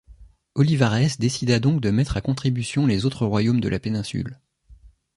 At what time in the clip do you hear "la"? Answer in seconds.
3.69-3.77